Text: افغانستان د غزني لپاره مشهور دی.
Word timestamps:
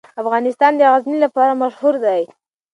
افغانستان 0.21 0.71
د 0.77 0.81
غزني 0.93 1.17
لپاره 1.25 1.59
مشهور 1.61 1.95
دی. 2.05 2.21